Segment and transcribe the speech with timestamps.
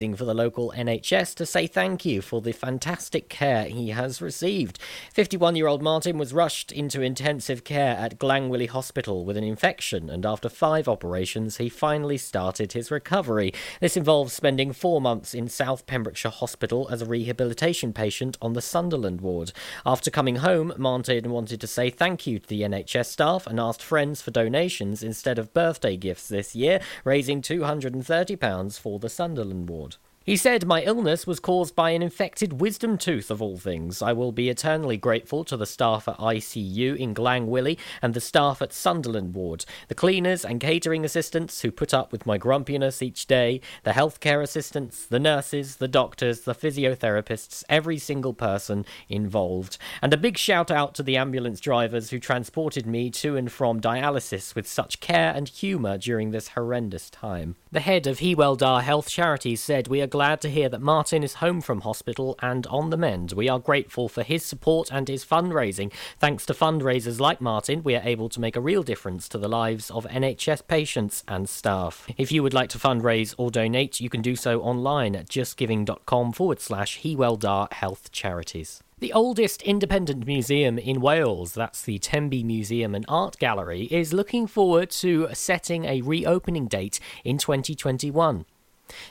[0.00, 4.78] for the local NHS to say thank you for the fantastic care he has received.
[5.12, 10.08] 51 year old Martin was rushed into intensive care at Glangwili Hospital with an infection,
[10.08, 13.52] and after five operations, he finally started his recovery.
[13.82, 18.62] This involves spending four months in South Pembrokeshire Hospital as a rehabilitation patient on the
[18.62, 19.52] Sunderland ward.
[19.84, 23.82] After coming home, Martin wanted to say thank you to the NHS staff and asked
[23.82, 29.89] friends for donations instead of birthday gifts this year, raising £230 for the Sunderland ward.
[30.22, 34.02] He said, My illness was caused by an infected wisdom tooth of all things.
[34.02, 38.60] I will be eternally grateful to the staff at ICU in Glangwili and the staff
[38.60, 43.26] at Sunderland Ward, the cleaners and catering assistants who put up with my grumpiness each
[43.28, 49.78] day, the healthcare assistants, the nurses, the doctors, the physiotherapists, every single person involved.
[50.02, 53.80] And a big shout out to the ambulance drivers who transported me to and from
[53.80, 57.56] dialysis with such care and humour during this horrendous time.
[57.72, 61.34] The head of Hywel Health Charities said, We are glad to hear that Martin is
[61.34, 63.32] home from hospital and on the mend.
[63.32, 65.92] We are grateful for his support and his fundraising.
[66.18, 69.48] Thanks to fundraisers like Martin, we are able to make a real difference to the
[69.48, 72.06] lives of NHS patients and staff.
[72.18, 76.32] If you would like to fundraise or donate, you can do so online at justgiving.com
[76.32, 78.82] forward slash Hywel Health Charities.
[79.00, 84.46] The oldest independent museum in Wales, that's the Tenby Museum and Art Gallery, is looking
[84.46, 88.44] forward to setting a reopening date in 2021.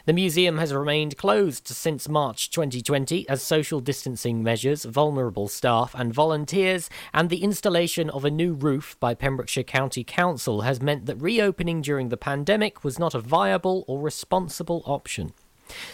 [0.06, 6.14] The museum has remained closed since March 2020 as social distancing measures, vulnerable staff and
[6.14, 11.22] volunteers, and the installation of a new roof by Pembrokeshire County Council has meant that
[11.22, 15.34] reopening during the pandemic was not a viable or responsible option.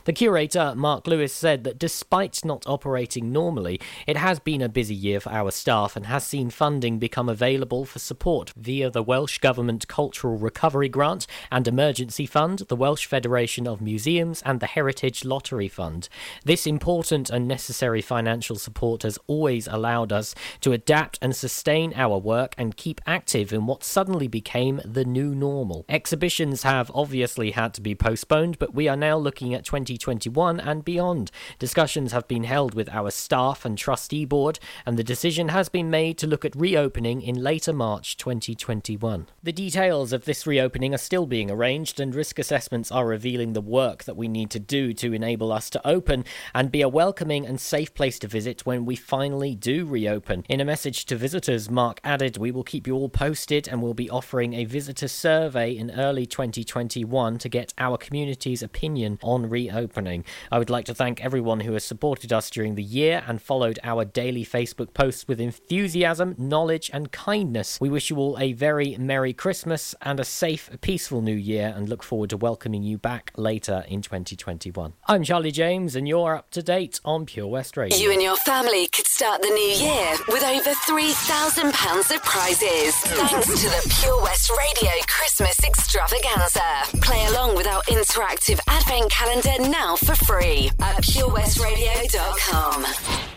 [0.05, 4.95] The curator, Mark Lewis, said that despite not operating normally, it has been a busy
[4.95, 9.39] year for our staff and has seen funding become available for support via the Welsh
[9.39, 15.25] Government Cultural Recovery Grant and Emergency Fund, the Welsh Federation of Museums, and the Heritage
[15.25, 16.09] Lottery Fund.
[16.43, 22.17] This important and necessary financial support has always allowed us to adapt and sustain our
[22.17, 25.85] work and keep active in what suddenly became the new normal.
[25.89, 30.85] Exhibitions have obviously had to be postponed, but we are now looking at 2021 and
[30.85, 31.31] beyond.
[31.59, 35.89] Discussions have been held with our staff and trustee board, and the decision has been
[35.89, 39.27] made to look at reopening in later March 2021.
[39.43, 43.61] The details of this reopening are still being arranged, and risk assessments are revealing the
[43.61, 47.45] work that we need to do to enable us to open and be a welcoming
[47.45, 50.45] and safe place to visit when we finally do reopen.
[50.47, 53.93] In a message to visitors, Mark added, We will keep you all posted and we'll
[53.93, 60.25] be offering a visitor survey in early 2021 to get our community's opinion on reopening.
[60.51, 63.79] I would like to thank everyone who has supported us during the year and followed
[63.83, 67.79] our daily Facebook posts with enthusiasm, knowledge, and kindness.
[67.79, 71.87] We wish you all a very Merry Christmas and a safe, peaceful New Year and
[71.87, 74.91] look forward to welcoming you back later in 2021.
[75.07, 77.97] I'm Charlie James, and you're up to date on Pure West Radio.
[77.97, 83.47] You and your family could start the new year with over £3,000 of prizes thanks
[83.47, 86.61] to the Pure West Radio Christmas extravaganza.
[87.01, 93.34] Play along with our interactive advent calendar now for free at purewestradio.com.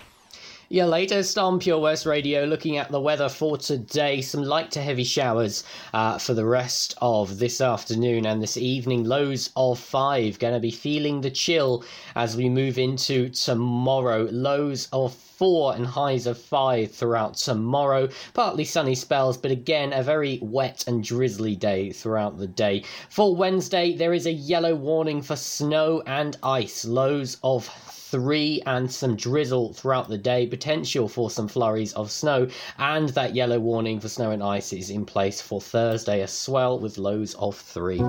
[0.70, 4.20] Your latest on Pure West Radio, looking at the weather for today.
[4.20, 5.64] Some light to heavy showers
[5.94, 9.04] uh, for the rest of this afternoon and this evening.
[9.04, 10.38] Lows of five.
[10.38, 11.84] Going to be feeling the chill
[12.14, 14.28] as we move into tomorrow.
[14.30, 18.10] Lows of four and highs of five throughout tomorrow.
[18.34, 22.84] Partly sunny spells, but again, a very wet and drizzly day throughout the day.
[23.08, 26.84] For Wednesday, there is a yellow warning for snow and ice.
[26.84, 27.68] Lows of
[28.10, 32.48] three and some drizzle throughout the day, potential for some flurries of snow,
[32.78, 36.78] and that yellow warning for snow and ice is in place for Thursday as well
[36.78, 38.02] with lows of three.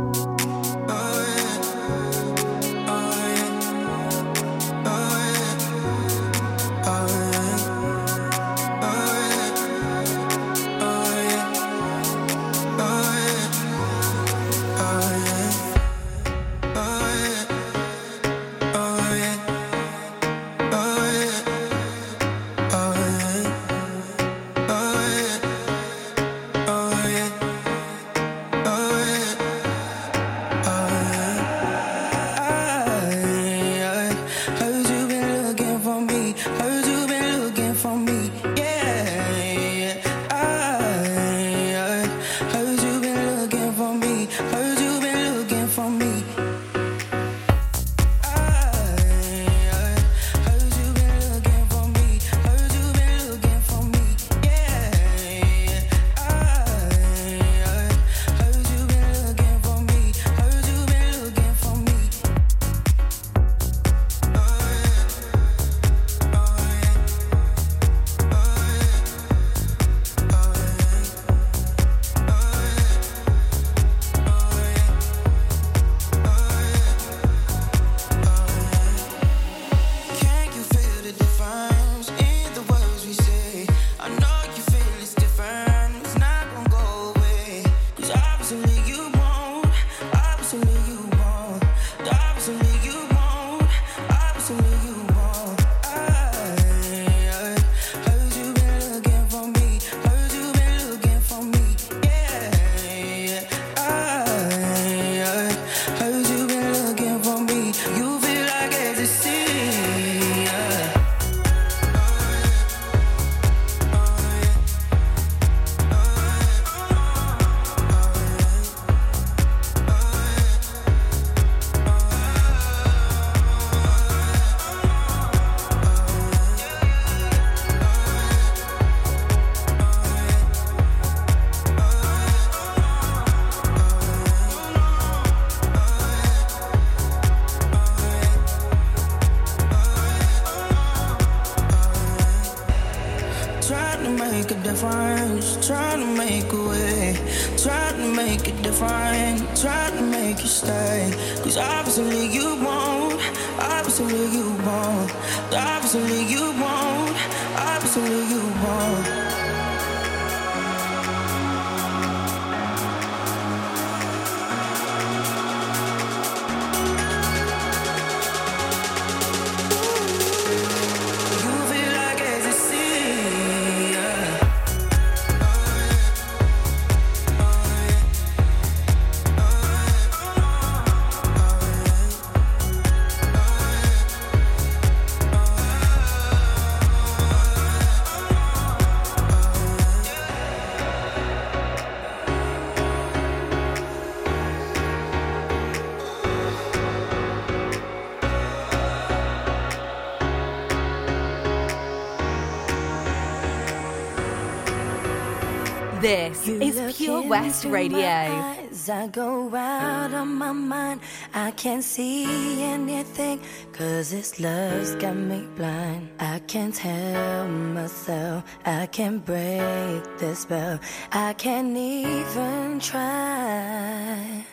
[206.45, 207.99] This is Pure West Radio.
[207.99, 211.01] I go out on my mind.
[211.33, 213.41] I can't see anything.
[213.73, 216.09] Cause this love's got me blind.
[216.19, 218.45] I can't help myself.
[218.65, 220.79] I can't break the spell.
[221.11, 224.45] I can't even try.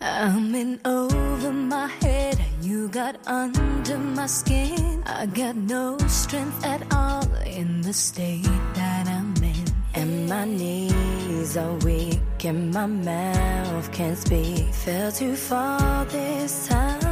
[0.00, 2.40] I'm in over my head.
[2.62, 5.02] You got under my skin.
[5.06, 8.48] I got no strength at all in the state
[9.96, 14.72] and my knees are weak, and my mouth can't speak.
[14.72, 17.05] Fell too far this time.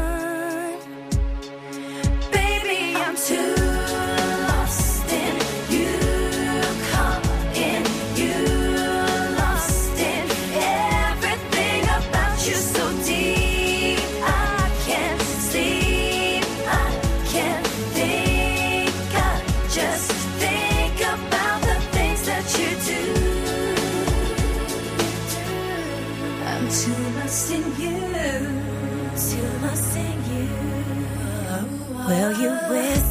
[32.14, 33.03] Well, you whisper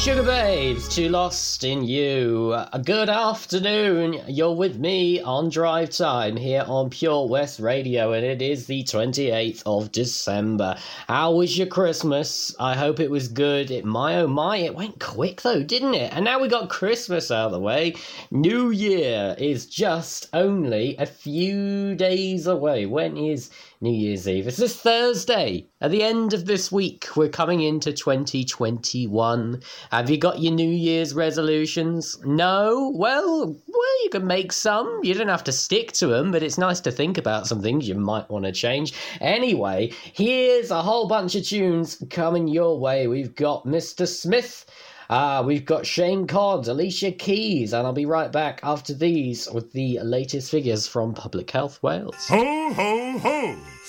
[0.00, 2.54] Sugababes, Too Lost in You.
[2.54, 4.18] A good afternoon.
[4.26, 8.82] You're with me on Drive Time here on Pure West Radio, and it is the
[8.82, 10.78] 28th of December.
[11.06, 12.56] How was your Christmas?
[12.58, 13.70] I hope it was good.
[13.70, 16.14] It, my oh my, it went quick though, didn't it?
[16.14, 17.94] And now we got Christmas out of the way.
[18.30, 22.86] New Year is just only a few days away.
[22.86, 23.50] When is
[23.82, 24.46] New Year's Eve.
[24.46, 25.66] It's this Thursday.
[25.80, 29.62] At the end of this week, we're coming into 2021.
[29.90, 32.18] Have you got your New Year's resolutions?
[32.22, 32.92] No?
[32.94, 35.00] Well, well, you can make some.
[35.02, 37.88] You don't have to stick to them, but it's nice to think about some things
[37.88, 38.92] you might want to change.
[39.18, 43.06] Anyway, here's a whole bunch of tunes coming your way.
[43.06, 44.06] We've got Mr.
[44.06, 44.66] Smith.
[45.10, 49.72] Uh, we've got Shane Codd, Alicia Keys, and I'll be right back after these with
[49.72, 52.28] the latest figures from Public Health Wales.
[52.28, 53.56] Ho, ho, ho!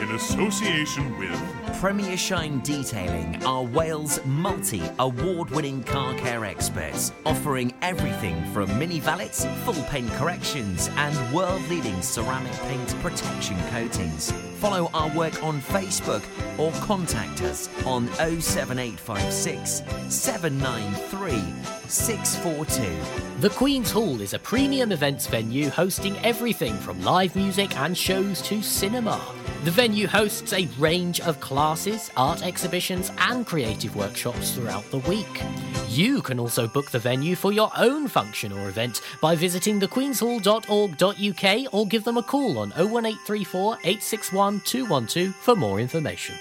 [0.00, 7.72] in association with Premier Shine Detailing are Wales' multi award winning car care experts, offering
[7.82, 14.32] everything from mini valets, full paint corrections, and world leading ceramic paint protection coatings.
[14.58, 16.22] Follow our work on Facebook
[16.58, 21.42] or contact us on 07856 793
[21.88, 23.40] 642.
[23.40, 28.42] The Queen's Hall is a premium events venue hosting everything from live music and shows
[28.42, 29.20] to cinema.
[29.64, 35.42] The venue hosts a range of classes, art exhibitions, and creative workshops throughout the week.
[35.88, 41.74] You can also book the venue for your own function or event by visiting thequeenshall.org.uk
[41.74, 46.36] or give them a call on 01834 861 212 for more information.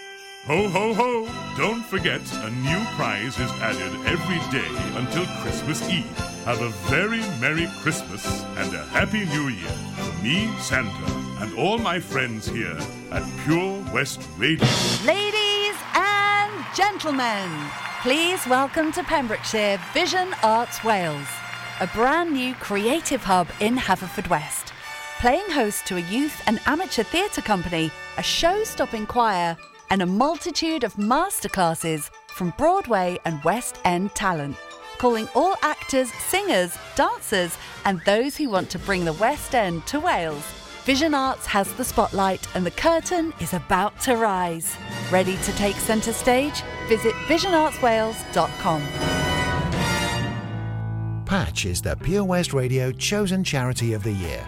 [0.45, 1.27] Ho, ho, ho!
[1.57, 4.69] Don't forget, a new prize is added every day
[4.99, 6.34] until Christmas Eve.
[6.45, 11.79] Have a very Merry Christmas and a Happy New Year from me, Santa, and all
[11.79, 12.77] my friends here
[13.11, 14.63] at Pure West Radio.
[15.03, 17.49] Ladies and gentlemen,
[18.03, 21.27] please welcome to Pembrokeshire Vision Arts Wales,
[21.79, 24.71] a brand new creative hub in Haverfordwest.
[25.17, 29.57] Playing host to a youth and amateur theatre company, a show stopping choir,
[29.89, 34.57] and a multitude of masterclasses from Broadway and West End talent.
[34.97, 39.99] Calling all actors, singers, dancers, and those who want to bring the West End to
[39.99, 40.43] Wales.
[40.85, 44.75] Vision Arts has the spotlight and the curtain is about to rise.
[45.11, 46.61] Ready to take centre stage?
[46.87, 48.81] Visit visionartswales.com.
[51.25, 54.47] Patch is the Pure West Radio chosen charity of the year.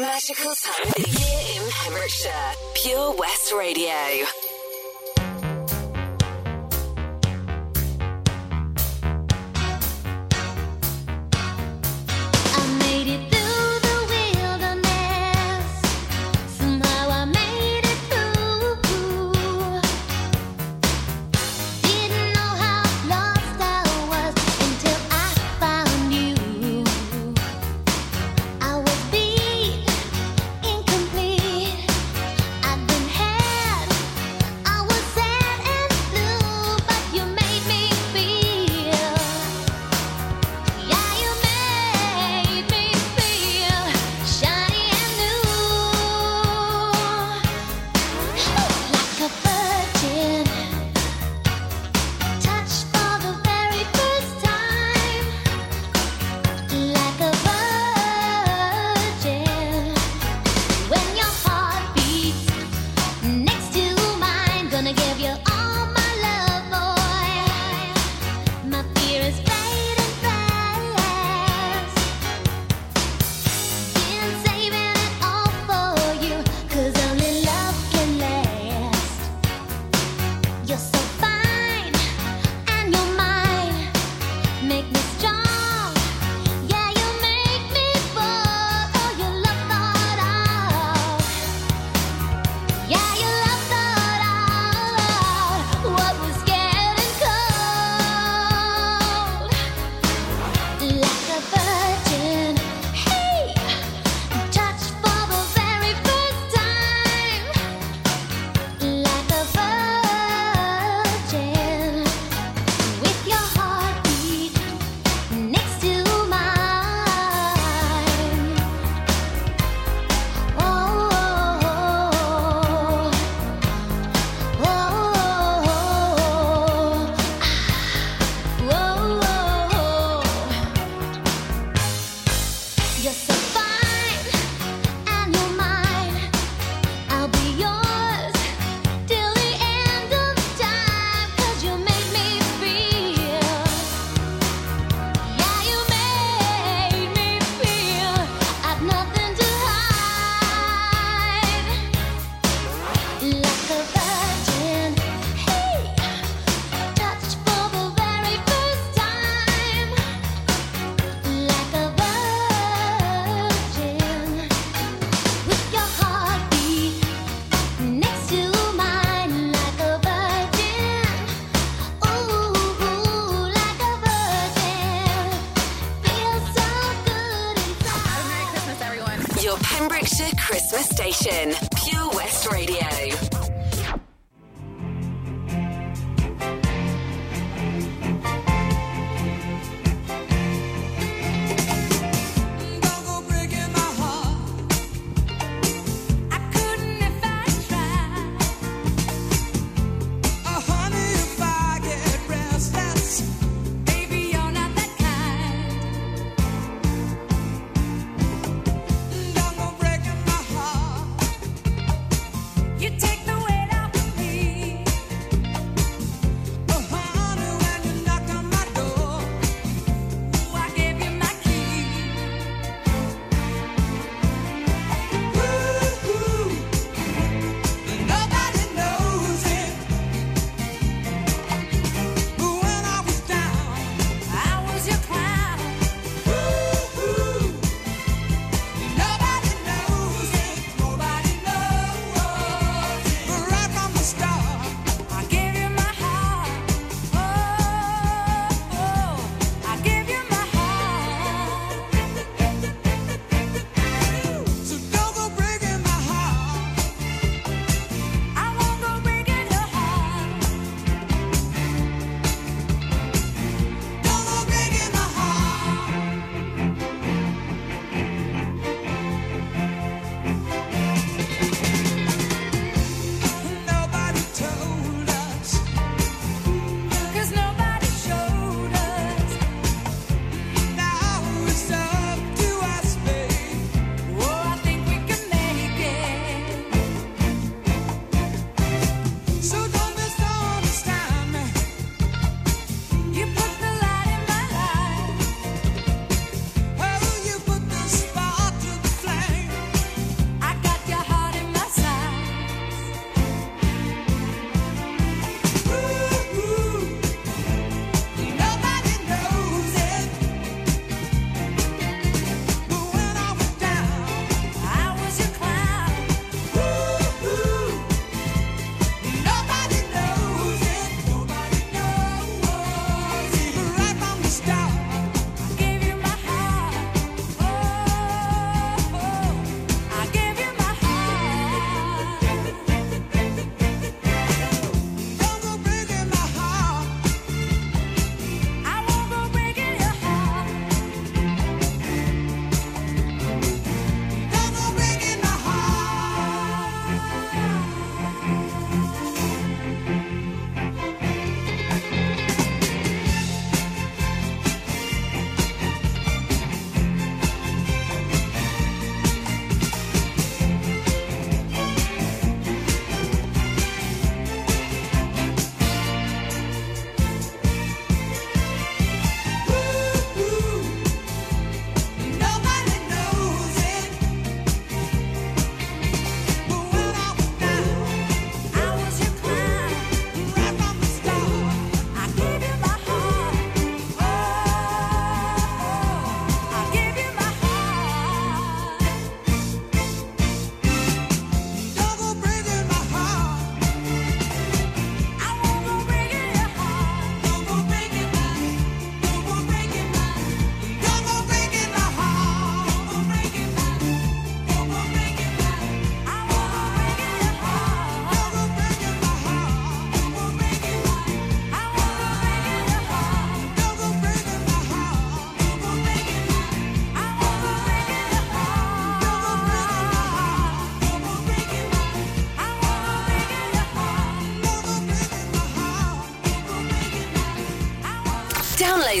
[0.00, 2.52] Magical time of the year in Pembrokeshire.
[2.74, 4.55] Pure West Radio.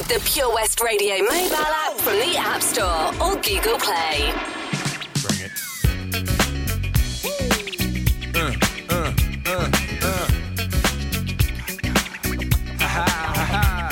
[0.08, 4.32] The Pure West Radio mobile app from the App Store or Google Play.
[5.20, 5.50] Bring it.
[8.36, 8.52] Uh,
[8.88, 9.12] uh,
[9.46, 9.70] uh,
[10.02, 10.28] uh.
[12.78, 13.90] Ha-ha.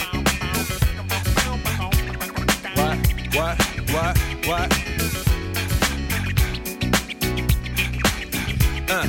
[2.76, 2.96] What,
[3.34, 3.56] what,
[3.90, 4.14] what,
[4.46, 4.68] what?
[8.88, 9.08] Uh.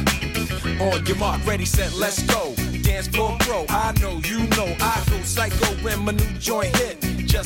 [0.83, 3.65] On your mark, ready, set, let's go dance floor bro.
[3.69, 6.84] I know, you know, I go psycho when my new joint hit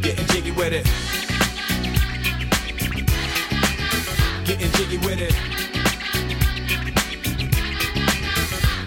[0.00, 0.84] Getting jiggy with it.
[4.44, 5.34] Getting jiggy with it.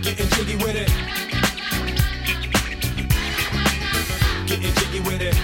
[0.04, 0.90] Getting jiggy with it.
[4.48, 5.36] Getting jiggy with it.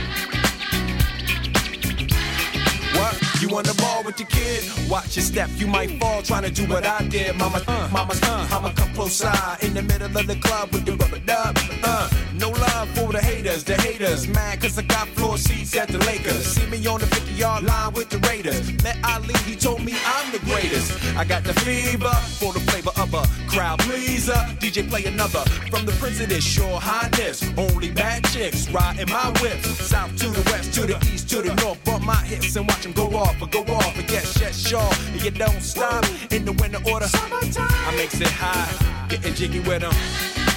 [2.97, 3.41] What?
[3.41, 4.63] You on the ball with your kid?
[4.89, 7.35] Watch your step, you might fall trying to do what I did.
[7.35, 10.85] Mama, uh, mama, uh, I'ma come close side in the middle of the club with
[10.85, 11.57] the rubber dub.
[11.83, 14.27] Uh, no love for the haters, the haters.
[14.27, 16.45] Mad cause I got floor seats at the Lakers.
[16.45, 18.71] See me on the 50 yard line with the Raiders.
[18.83, 20.91] Met Ali, he told me I'm the greatest.
[21.15, 24.41] I got the fever for the flavor of a crowd pleaser.
[24.59, 25.97] DJ play another from the
[26.27, 27.43] this sure highness.
[27.57, 29.59] Only bad chicks riding my whip.
[29.63, 31.83] South to the west, to the east, to the north.
[31.83, 34.89] Bump my hips and watch them go off, or go off, and get shut shaw.
[35.11, 37.07] And you don't stop in the winter order.
[37.13, 40.56] I makes it high, getting jiggy with them.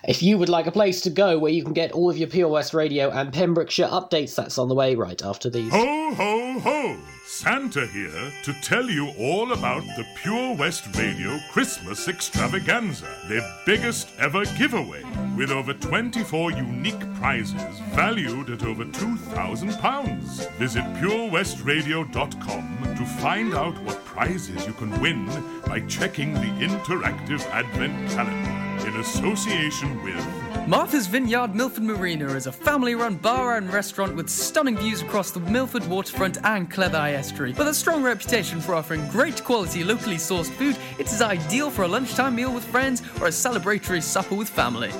[0.08, 2.26] If you would like a place to go where you can get all of your
[2.26, 5.70] Pure West Radio and Pembrokeshire updates, that's on the way right after these.
[5.70, 6.96] Ho, ho, ho!
[7.24, 14.08] Santa here to tell you all about the Pure West Radio Christmas Extravaganza, their biggest
[14.18, 15.04] ever giveaway,
[15.36, 20.50] with over 24 unique prizes valued at over £2,000.
[20.58, 25.26] Visit purewestradio.com to find out what prizes you can win
[25.66, 32.52] by checking the interactive Advent calendar in association with Martha's Vineyard Milford Marina is a
[32.52, 37.52] family run bar and restaurant with stunning views across the Milford waterfront and Cleddau estuary.
[37.54, 41.82] With a strong reputation for offering great quality locally sourced food, it is ideal for
[41.82, 44.92] a lunchtime meal with friends or a celebratory supper with family.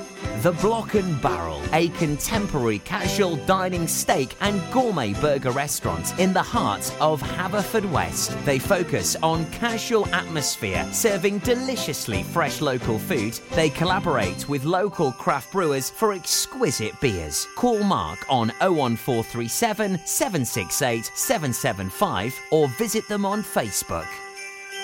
[0.43, 6.43] The Block and Barrel, a contemporary casual dining steak and gourmet burger restaurant in the
[6.43, 8.45] heart of Haverfordwest.
[8.45, 13.35] They focus on casual atmosphere, serving deliciously fresh local food.
[13.53, 17.47] They collaborate with local craft brewers for exquisite beers.
[17.55, 24.09] Call Mark on 01437 768 775 or visit them on Facebook.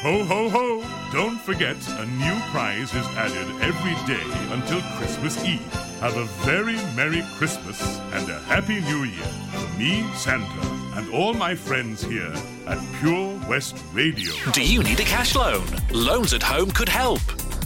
[0.02, 1.10] Ho, ho, ho!
[1.12, 4.22] Don't forget, a new prize is added every day
[4.54, 5.60] until Christmas Eve.
[5.98, 10.46] Have a very Merry Christmas and a Happy New Year from me, Santa,
[10.94, 12.32] and all my friends here
[12.68, 14.30] at Pure West Radio.
[14.52, 15.66] Do you need a cash loan?
[15.90, 17.47] Loans at Home could help.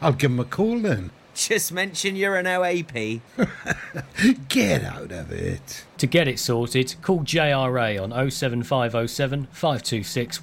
[0.00, 1.10] I'll give him a call then.
[1.34, 3.20] Just mention you're an OAP.
[4.48, 5.84] get out of it.
[5.98, 10.42] To get it sorted, call JRA on 07507 526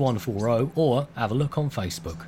[0.76, 2.28] or have a look on Facebook.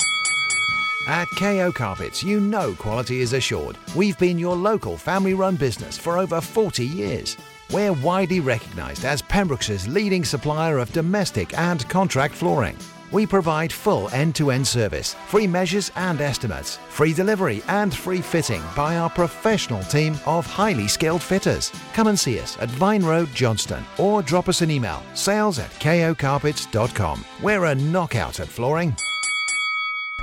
[1.07, 3.77] At KO Carpets, you know quality is assured.
[3.95, 7.37] We've been your local family run business for over 40 years.
[7.71, 12.77] We're widely recognised as Pembroke's leading supplier of domestic and contract flooring.
[13.15, 18.97] We provide full end-to-end service, free measures and estimates, free delivery and free fitting by
[18.97, 21.71] our professional team of highly skilled fitters.
[21.93, 25.71] Come and see us at Vine Road Johnston or drop us an email, sales at
[25.79, 27.23] kocarpets.com.
[27.41, 28.93] We're a knockout at flooring.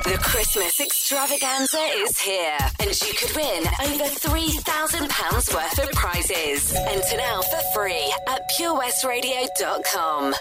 [0.05, 6.74] The Christmas extravaganza is here, and you could win over £3,000 worth of prizes.
[6.74, 10.34] Enter now for free at purewestradio.com.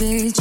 [0.00, 0.39] bitch.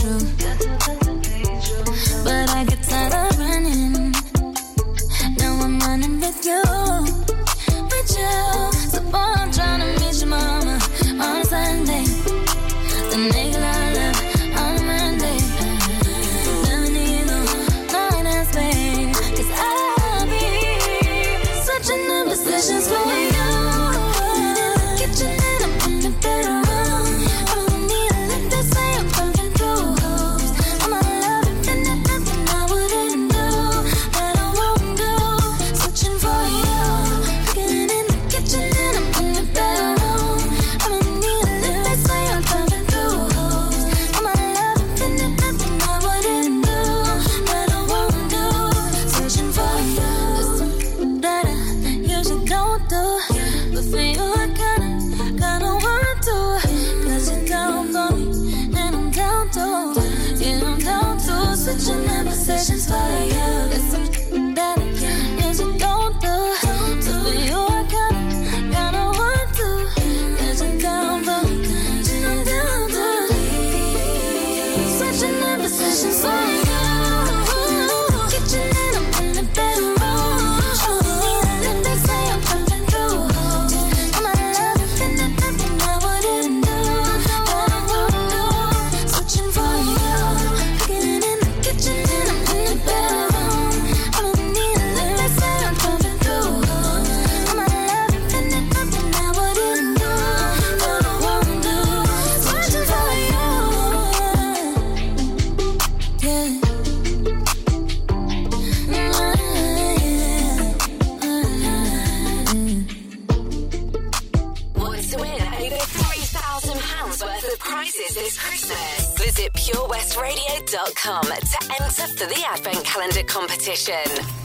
[121.02, 124.39] To enter for the Advent Calendar competition.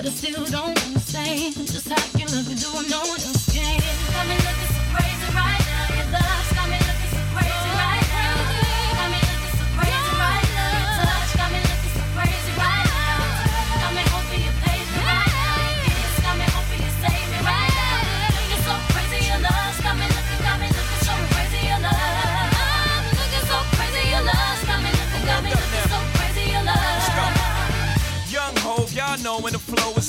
[0.00, 3.52] But I still don't understand just how you love me, doing no one what else
[3.52, 3.82] can?
[4.16, 4.79] I've been looking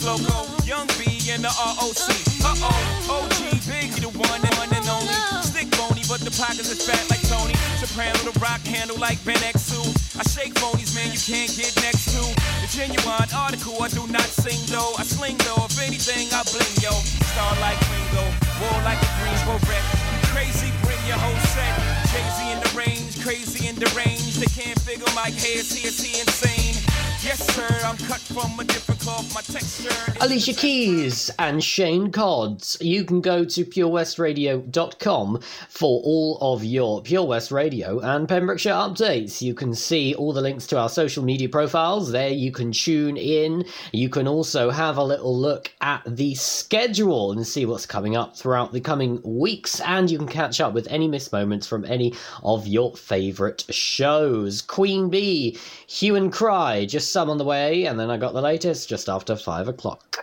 [0.02, 2.10] Logo, Young B, and the ROC.
[2.41, 5.14] Uh oh, OG, Big, the one and one and only.
[5.45, 7.54] Stick bony, but the pockets is fat like Tony.
[7.78, 9.78] Soprano, the rock handle like Ben X2.
[10.18, 12.22] I shake bonies, man, you can't get next to.
[12.66, 14.97] The genuine article, I do not sing though.
[14.97, 16.93] I sling though, if anything, I bling yo.
[17.38, 18.26] Star like Ringo,
[18.58, 19.86] war like a Greensboro wreck.
[20.34, 21.78] Crazy, bring your whole set.
[22.10, 24.41] Crazy in the range, crazy in the range.
[24.41, 26.81] They can't figure my hair, see, is he insane?
[27.24, 29.32] Yes, sir, I'm cut from a different cloth.
[29.36, 29.91] My texture.
[30.22, 32.78] Alicia Keys and Shane Codds.
[32.82, 39.39] You can go to purewestradio.com for all of your Pure West Radio and Pembrokeshire updates.
[39.39, 42.11] You can see all the links to our social media profiles.
[42.11, 43.65] There you can tune in.
[43.91, 48.36] You can also have a little look at the schedule and see what's coming up
[48.36, 49.80] throughout the coming weeks.
[49.82, 54.63] And you can catch up with any missed moments from any of your favourite shows.
[54.63, 57.86] Queen Bee, Hue and Cry, just some on the way.
[57.86, 60.22] And then I got the latest just after five o'clock.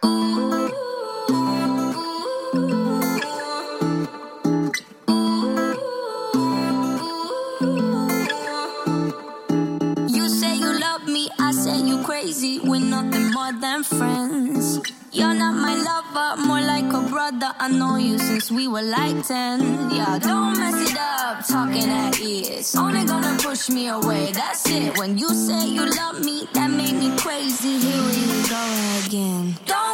[10.16, 12.60] You say you love me, I say you crazy.
[12.60, 14.80] We're nothing more than friends.
[15.12, 17.52] You're not my lover, more like a brother.
[17.58, 19.90] I know you since we were like 10.
[19.90, 21.07] Yeah, don't mess it up,
[21.48, 22.76] talking at ears.
[22.76, 24.98] Only gonna push me away, that's it.
[24.98, 27.78] When you say you love me, that made me crazy.
[27.78, 28.62] Here we go
[29.06, 29.56] again.
[29.64, 29.87] Don't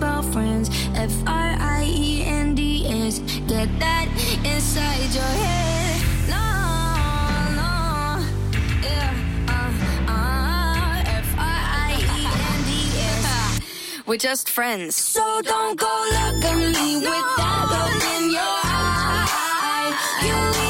[0.00, 0.70] spell friends.
[0.94, 1.50] F-R-I-E-N-D-S.
[3.46, 4.08] Get that
[4.44, 6.00] inside your head.
[6.34, 6.44] No,
[7.60, 7.72] no,
[8.80, 9.12] yeah,
[9.56, 9.70] uh,
[10.08, 12.40] uh, F-R-I-E-N-D-S.
[14.06, 14.96] We're just friends.
[14.96, 19.92] So don't go look at me with that look in your eye.
[20.24, 20.69] You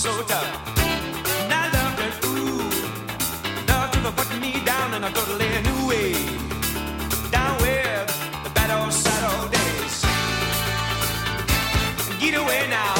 [0.00, 0.78] So tough.
[0.78, 2.56] And I loved it, ooh.
[3.68, 5.10] Love for putting me down in a
[5.68, 6.12] new way.
[7.30, 8.08] Down with
[8.42, 9.96] the bad old sad old days.
[12.18, 12.99] Get away now.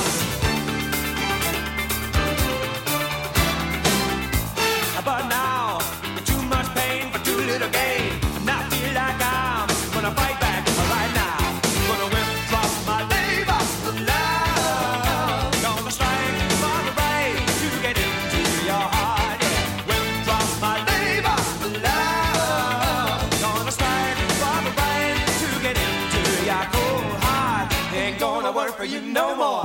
[28.81, 29.65] Gonna for you no more.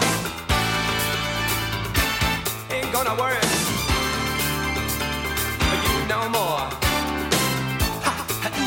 [2.69, 3.45] Ain't gonna work
[5.63, 6.67] for you no more.
[8.03, 8.13] Ha,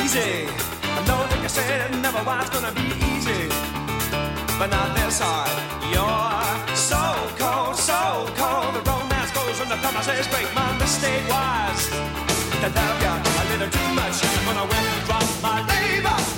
[0.03, 0.49] easy.
[0.97, 3.49] I know that you said never was gonna be easy,
[4.59, 5.53] but not this hard.
[5.93, 7.03] You're so
[7.37, 8.73] cold, so cold.
[8.75, 10.49] The romance goes when the promises break.
[10.55, 11.91] My mistake was
[12.63, 14.17] to love you a little too much.
[14.47, 16.38] When I went and dropped my labor,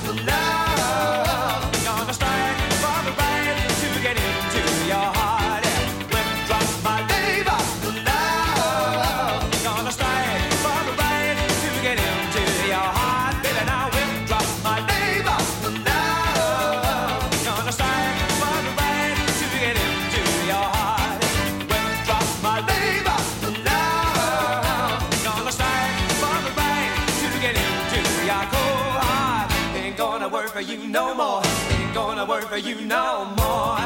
[32.66, 33.78] you no more.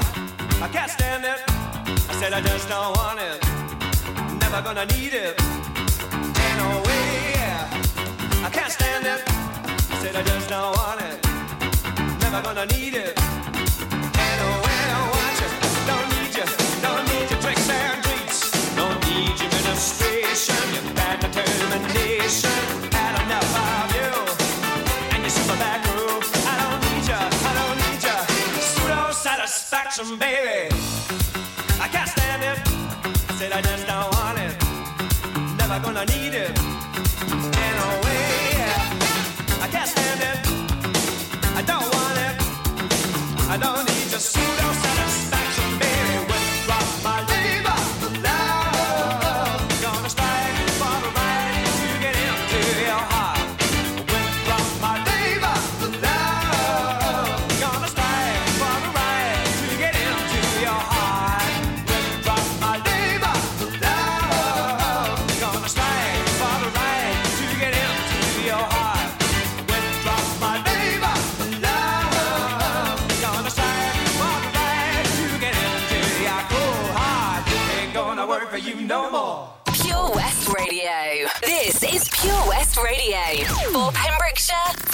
[0.62, 1.40] I can't stand it.
[2.10, 3.38] I said I just don't want it.
[4.40, 5.40] Never gonna need it.
[5.40, 7.34] Ain't no way.
[8.42, 9.22] I can't stand it.
[9.28, 11.16] I said I just don't want it.
[12.20, 13.14] Never gonna need it.
[14.24, 14.80] Ain't no way.
[14.96, 15.50] I want you.
[15.90, 16.46] Don't need you.
[16.82, 18.38] Don't need your tricks and treats.
[18.74, 21.03] Don't need your ministration.
[30.12, 30.53] Baby.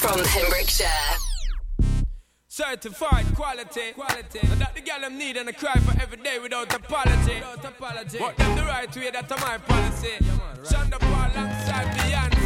[0.01, 0.87] From Pembrokeshire.
[2.49, 4.41] Certified quality, quality.
[4.49, 7.35] Now that the girl them need and I cry for every day without apology.
[7.35, 8.19] Without apology.
[8.19, 10.17] But them the right way, that's my policy.
[10.65, 12.40] Shonda Paul alongside Beyonce.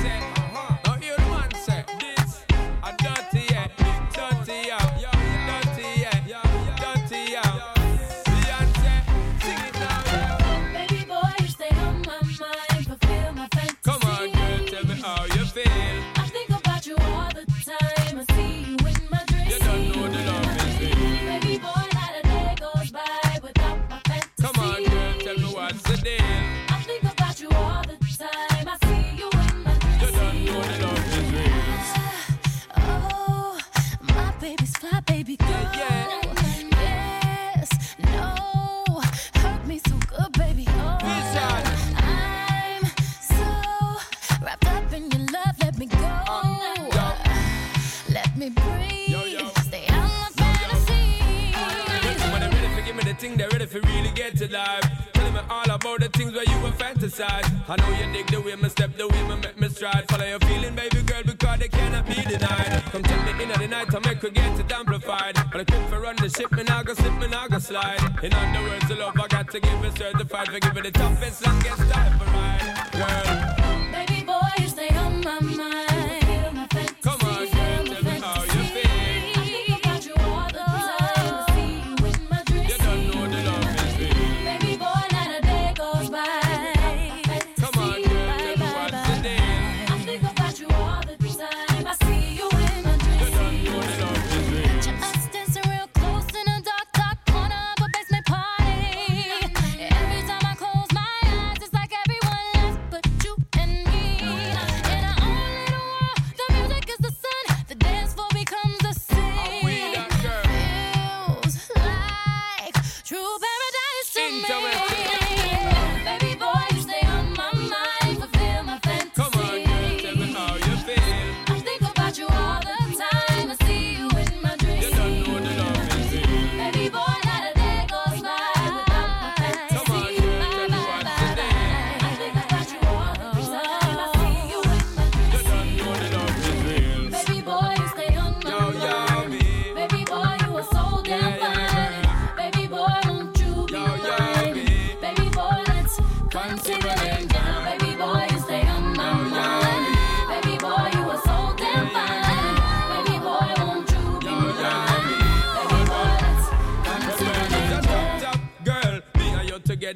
[52.40, 55.03] They're ready for give me the thing, they're ready for really get to life.
[55.50, 57.46] All about the things where you were fantasize.
[57.68, 60.04] I know you dig the way me step, the way me make me stride.
[60.08, 62.82] Follow your feeling, baby girl, because they cannot be denied.
[62.92, 65.34] Come tell me in the night, I make her get it amplified.
[65.52, 68.00] But I quit for run the ship, me now go slip, me now go slide.
[68.22, 71.46] In other words, the love I got to give it certified for giving the toughest,
[71.46, 72.88] longest time for ride.
[72.92, 76.23] Girl, Baby boy, you stay on my mind.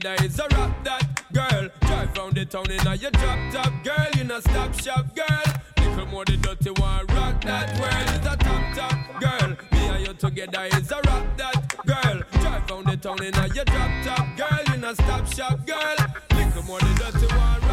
[0.08, 1.68] Together is a rap that girl.
[1.80, 4.06] Drive round the town in a your drop top girl.
[4.16, 5.54] You know stop shop girl.
[5.78, 9.56] Little more the dirty one rock that world is a top top girl.
[9.72, 12.22] Me and you together is a rap that girl.
[12.40, 14.74] Drive round the town in a your drop top girl.
[14.74, 15.96] You know stop shop girl.
[16.30, 17.67] Little more the dirty one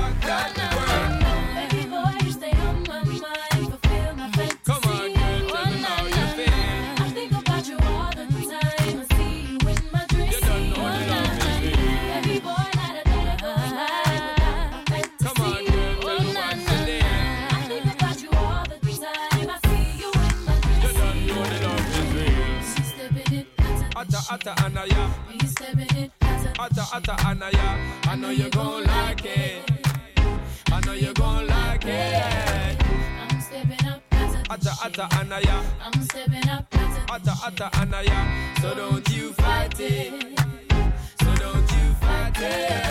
[24.48, 25.10] Atta anaya.
[25.48, 26.12] stepping it.
[26.22, 27.80] Atta atta anaya.
[28.04, 29.72] I know you gon' like it.
[30.72, 32.84] I know you gon' like it.
[33.28, 34.04] I'm stepping up.
[34.52, 35.64] Atta atta anaya.
[35.82, 36.68] I'm stepping up.
[37.10, 38.54] Atta atta anaya.
[38.62, 40.40] So don't you fight it.
[41.22, 42.85] So don't you fight it.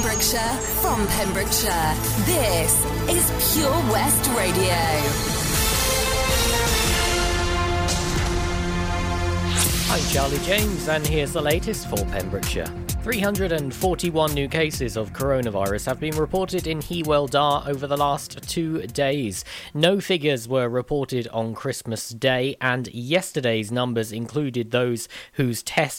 [0.00, 1.94] Pembrokeshire, from Pembrokeshire,
[2.24, 4.72] this is Pure West Radio.
[9.90, 12.72] I'm Charlie James, and here's the latest for Pembrokeshire.
[13.02, 18.86] 341 new cases of coronavirus have been reported in Hewell Dar over the last two
[18.88, 19.42] days.
[19.72, 25.98] No figures were reported on Christmas Day, and yesterday's numbers included those whose tests